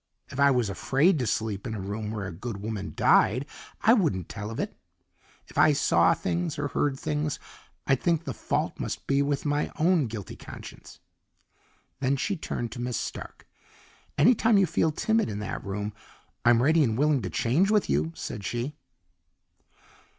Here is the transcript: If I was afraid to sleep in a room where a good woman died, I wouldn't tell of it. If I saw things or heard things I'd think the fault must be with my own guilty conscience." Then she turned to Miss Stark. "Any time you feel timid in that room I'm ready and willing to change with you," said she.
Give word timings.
If 0.29 0.39
I 0.39 0.49
was 0.49 0.67
afraid 0.67 1.19
to 1.19 1.27
sleep 1.27 1.67
in 1.67 1.75
a 1.75 1.79
room 1.79 2.09
where 2.09 2.25
a 2.25 2.31
good 2.31 2.57
woman 2.57 2.93
died, 2.95 3.45
I 3.81 3.93
wouldn't 3.93 4.29
tell 4.29 4.49
of 4.49 4.59
it. 4.59 4.75
If 5.47 5.59
I 5.59 5.73
saw 5.73 6.15
things 6.15 6.57
or 6.57 6.69
heard 6.69 6.99
things 6.99 7.37
I'd 7.85 8.01
think 8.01 8.23
the 8.23 8.33
fault 8.33 8.79
must 8.79 9.05
be 9.05 9.21
with 9.21 9.45
my 9.45 9.71
own 9.77 10.07
guilty 10.07 10.35
conscience." 10.35 10.97
Then 11.99 12.15
she 12.17 12.35
turned 12.35 12.71
to 12.71 12.81
Miss 12.81 12.97
Stark. 12.97 13.47
"Any 14.17 14.33
time 14.33 14.57
you 14.57 14.65
feel 14.65 14.91
timid 14.91 15.29
in 15.29 15.37
that 15.37 15.63
room 15.63 15.93
I'm 16.43 16.63
ready 16.63 16.83
and 16.83 16.97
willing 16.97 17.21
to 17.21 17.29
change 17.29 17.69
with 17.69 17.87
you," 17.87 18.11
said 18.15 18.43
she. 18.43 18.73